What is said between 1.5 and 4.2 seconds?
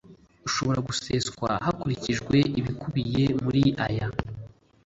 hakurikijwe ibikubiye muri aya